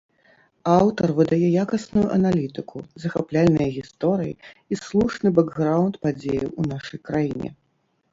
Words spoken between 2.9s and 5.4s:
захапляльныя гісторыі і слушны